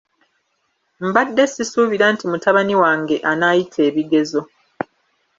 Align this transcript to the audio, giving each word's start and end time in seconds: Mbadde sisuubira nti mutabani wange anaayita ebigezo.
Mbadde 1.05 1.43
sisuubira 1.53 2.05
nti 2.13 2.23
mutabani 2.31 2.75
wange 2.83 3.15
anaayita 3.31 3.79
ebigezo. 3.89 4.41